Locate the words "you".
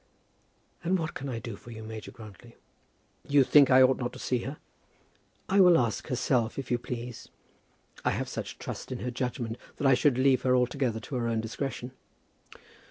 1.69-1.83, 3.27-3.43, 6.71-6.79